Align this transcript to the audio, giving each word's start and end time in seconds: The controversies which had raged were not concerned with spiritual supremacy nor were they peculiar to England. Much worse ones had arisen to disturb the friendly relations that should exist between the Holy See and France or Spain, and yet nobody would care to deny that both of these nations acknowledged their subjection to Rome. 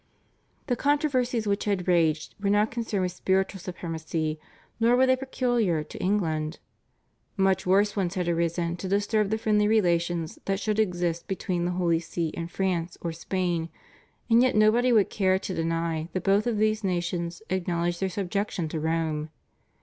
The 0.65 0.75
controversies 0.75 1.45
which 1.45 1.65
had 1.65 1.87
raged 1.87 2.33
were 2.41 2.49
not 2.49 2.71
concerned 2.71 3.03
with 3.03 3.11
spiritual 3.11 3.59
supremacy 3.59 4.39
nor 4.79 4.95
were 4.95 5.05
they 5.05 5.15
peculiar 5.15 5.83
to 5.83 5.99
England. 6.01 6.57
Much 7.37 7.67
worse 7.67 7.95
ones 7.95 8.15
had 8.15 8.27
arisen 8.27 8.75
to 8.77 8.87
disturb 8.87 9.29
the 9.29 9.37
friendly 9.37 9.67
relations 9.67 10.39
that 10.45 10.59
should 10.59 10.79
exist 10.79 11.27
between 11.27 11.65
the 11.65 11.71
Holy 11.77 11.99
See 11.99 12.33
and 12.35 12.49
France 12.49 12.97
or 13.01 13.11
Spain, 13.11 13.69
and 14.27 14.41
yet 14.41 14.55
nobody 14.55 14.91
would 14.91 15.11
care 15.11 15.37
to 15.37 15.53
deny 15.53 16.09
that 16.13 16.23
both 16.23 16.47
of 16.47 16.57
these 16.57 16.83
nations 16.83 17.43
acknowledged 17.51 17.99
their 17.99 18.09
subjection 18.09 18.67
to 18.69 18.79
Rome. 18.79 19.29